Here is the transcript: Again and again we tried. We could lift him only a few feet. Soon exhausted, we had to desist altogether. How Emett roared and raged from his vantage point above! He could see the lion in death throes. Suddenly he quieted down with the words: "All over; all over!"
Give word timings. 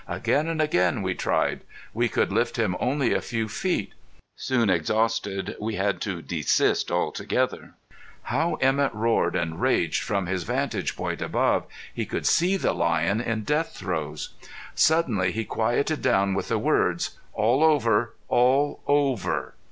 Again 0.07 0.47
and 0.47 0.59
again 0.59 1.03
we 1.03 1.13
tried. 1.13 1.61
We 1.93 2.09
could 2.09 2.31
lift 2.31 2.57
him 2.57 2.75
only 2.79 3.13
a 3.13 3.21
few 3.21 3.47
feet. 3.47 3.93
Soon 4.35 4.67
exhausted, 4.67 5.55
we 5.61 5.75
had 5.75 6.01
to 6.01 6.23
desist 6.23 6.89
altogether. 6.91 7.75
How 8.23 8.57
Emett 8.61 8.95
roared 8.95 9.35
and 9.35 9.61
raged 9.61 10.01
from 10.01 10.25
his 10.25 10.41
vantage 10.41 10.95
point 10.95 11.21
above! 11.21 11.67
He 11.93 12.07
could 12.07 12.25
see 12.25 12.57
the 12.57 12.73
lion 12.73 13.21
in 13.21 13.43
death 13.43 13.73
throes. 13.77 14.29
Suddenly 14.73 15.33
he 15.33 15.45
quieted 15.45 16.01
down 16.01 16.33
with 16.33 16.47
the 16.47 16.57
words: 16.57 17.19
"All 17.33 17.63
over; 17.63 18.15
all 18.27 18.81
over!" 18.87 19.53